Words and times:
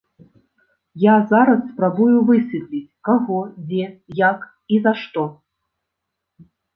Я 1.01 1.15
зараз 1.31 1.59
спрабую 1.73 2.15
высветліць, 2.29 2.89
каго, 3.09 3.37
дзе, 3.67 3.85
як 4.21 4.39
і 4.77 4.81
за 4.87 4.93
што. 5.03 5.27